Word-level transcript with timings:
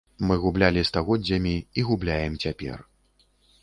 Мы 0.29 0.37
гублялі 0.45 0.83
стагоддзямі 0.91 1.55
і 1.77 1.87
губляем 1.93 2.43
цяпер. 2.47 2.77